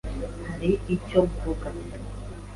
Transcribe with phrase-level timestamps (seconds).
[0.49, 1.67] Hariho icyo mvuga.